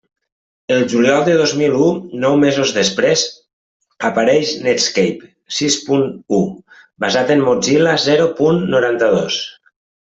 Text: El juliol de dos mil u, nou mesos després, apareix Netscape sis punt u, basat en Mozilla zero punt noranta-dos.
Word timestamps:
El 0.75 0.85
juliol 0.93 1.25
de 1.27 1.35
dos 1.41 1.51
mil 1.59 1.75
u, 1.87 1.89
nou 2.23 2.37
mesos 2.45 2.71
després, 2.79 3.27
apareix 4.09 4.57
Netscape 4.65 5.31
sis 5.61 5.79
punt 5.91 6.11
u, 6.41 6.45
basat 7.07 7.37
en 7.37 7.49
Mozilla 7.51 7.97
zero 8.11 8.29
punt 8.43 8.69
noranta-dos. 8.77 9.43